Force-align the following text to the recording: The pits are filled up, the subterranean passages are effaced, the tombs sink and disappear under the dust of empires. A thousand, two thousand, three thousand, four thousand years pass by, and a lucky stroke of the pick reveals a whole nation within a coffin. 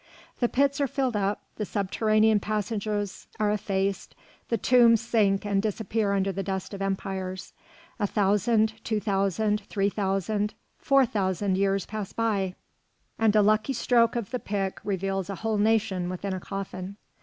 The 0.39 0.49
pits 0.49 0.81
are 0.81 0.87
filled 0.87 1.15
up, 1.15 1.43
the 1.57 1.63
subterranean 1.63 2.39
passages 2.39 3.27
are 3.39 3.51
effaced, 3.51 4.15
the 4.49 4.57
tombs 4.57 4.99
sink 4.99 5.45
and 5.45 5.61
disappear 5.61 6.13
under 6.13 6.31
the 6.31 6.41
dust 6.41 6.73
of 6.73 6.81
empires. 6.81 7.53
A 7.99 8.07
thousand, 8.07 8.83
two 8.83 8.99
thousand, 8.99 9.61
three 9.67 9.91
thousand, 9.91 10.55
four 10.79 11.05
thousand 11.05 11.55
years 11.55 11.85
pass 11.85 12.13
by, 12.13 12.55
and 13.19 13.35
a 13.35 13.43
lucky 13.43 13.73
stroke 13.73 14.15
of 14.15 14.31
the 14.31 14.39
pick 14.39 14.79
reveals 14.83 15.29
a 15.29 15.35
whole 15.35 15.59
nation 15.59 16.09
within 16.09 16.33
a 16.33 16.39
coffin. 16.39 16.95